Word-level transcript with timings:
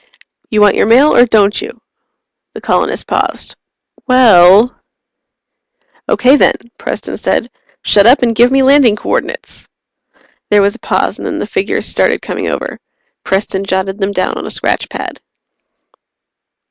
"You 0.49 0.61
want 0.61 0.73
your 0.73 0.87
mail 0.87 1.15
or 1.15 1.27
don't 1.27 1.61
you?" 1.61 1.79
The 2.53 2.59
colonist 2.61 3.05
paused. 3.05 3.55
"Well" 4.07 4.75
"Okay, 6.09 6.35
then," 6.37 6.55
Preston 6.79 7.17
said. 7.17 7.51
"Shut 7.83 8.07
up 8.07 8.23
and 8.23 8.33
give 8.33 8.51
me 8.51 8.63
landing 8.63 8.95
coordinates!" 8.95 9.67
There 10.49 10.63
was 10.63 10.73
a 10.73 10.79
pause, 10.79 11.19
and 11.19 11.27
then 11.27 11.37
the 11.37 11.45
figures 11.45 11.85
started 11.85 12.19
coming 12.23 12.47
over. 12.49 12.79
Preston 13.23 13.63
jotted 13.63 13.99
them 13.99 14.11
down 14.11 14.33
on 14.39 14.47
a 14.47 14.49
scratch 14.49 14.89
pad. 14.89 15.21